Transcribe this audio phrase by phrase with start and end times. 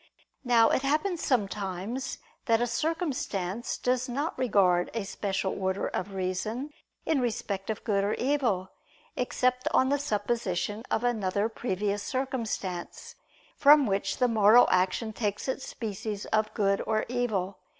[0.43, 2.17] Now it happens sometimes
[2.47, 6.71] that a circumstance does not regard a special order of reason
[7.05, 8.71] in respect of good or evil,
[9.15, 13.13] except on the supposition of another previous circumstance,
[13.57, 17.59] from which the moral action takes its species of good or evil.